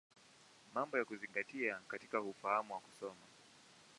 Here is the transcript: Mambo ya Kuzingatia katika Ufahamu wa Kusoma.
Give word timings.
Mambo 0.73 0.97
ya 0.97 1.05
Kuzingatia 1.05 1.79
katika 1.87 2.21
Ufahamu 2.21 2.73
wa 2.73 2.79
Kusoma. 2.79 3.25